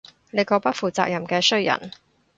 [0.31, 1.91] 你個不負責任嘅衰人